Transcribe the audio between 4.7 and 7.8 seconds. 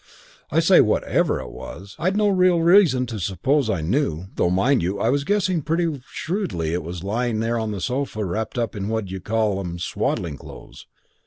you, I was guessing pretty shrewdly it was lying there on